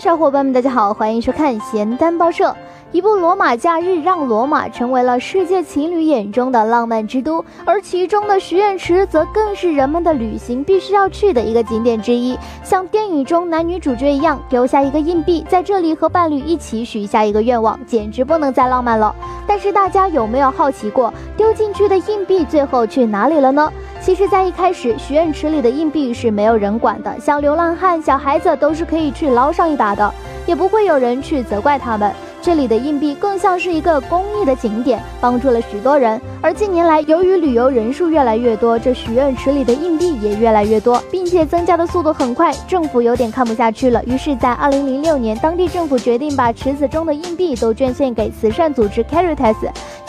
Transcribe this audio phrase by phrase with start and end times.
[0.00, 2.56] 小伙伴们，大家好，欢迎收看咸蛋报社。
[2.90, 12.34] 一部《罗马假日》让罗马成为了世界情侣眼中的浪漫之都，而其中的许愿池则更是人们的旅行必须要去的一个景点之一。
[12.64, 19.14] 像电影中男女主角一样，丢下一个硬币，在这里和伴侣一起许下一个愿望，简直不能再浪漫了。
[19.46, 23.70] 但是大家有没有好奇过，丢进去的硬币最后去哪里了呢？
[24.02, 30.12] 其实，在一开始，许愿池里的硬币是没有人管的，像流浪汉、小孩子都是可以去捞上一把的，
[30.46, 32.10] 也不会有人去责怪他们。
[32.42, 36.18] 这里的硬币更像是一个公益的景点，帮助了许多人。
[36.40, 44.02] 而近年来，由于旅游人数越来越多，这许愿池里的硬币也越来越多，并且增加的速度很快，政府有点看不下去了。
[44.06, 49.56] 于是，在二零零六年，当地政府决定把池子中的硬币都捐献给慈善组织 Caritas，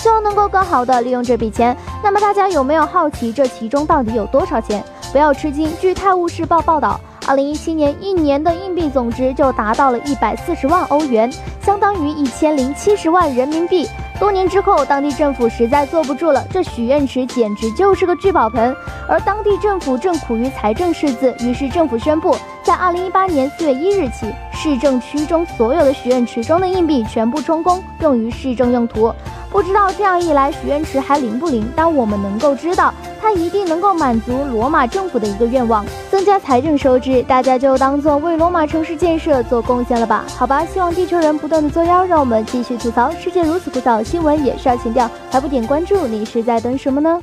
[0.01, 1.77] 希望能够更好的利用这笔钱。
[2.03, 4.83] 那么，大家有没有好奇这其中到底有多少钱？
[5.11, 6.99] 不要吃惊，据《泰晤士报》报道。
[7.27, 13.87] 二零一七年一年的硬币总值就达到了一百四十万欧元，相当于一千零七十万人民币。
[14.19, 18.75] 多年之后，当地政府实在坐不住了，这许愿池简直就是个聚宝盆，
[19.07, 29.13] 而当地政府正苦于财政赤字，于是政府宣布，在二零一八年四月一日起，市政区中所有的许愿池中的硬币全部充公，用于市政用途。
[29.51, 31.69] 不知道这样一来，许愿池还灵不灵？
[31.75, 37.21] 但我们能够知道，它一定能够满足罗马政府的一个愿望，增加财政收支。
[37.23, 40.23] 大家就当做为罗马城市建设做贡献了吧？
[40.37, 43.11] 好吧，希望地球人不断的作妖，让我们继续吐槽。
[43.11, 47.21] 世界如此枯燥，新闻也是要情调，还不点关注，你是在等什么呢？